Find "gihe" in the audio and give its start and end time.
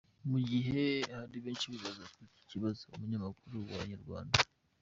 0.49-0.81